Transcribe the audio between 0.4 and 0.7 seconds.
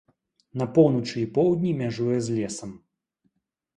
На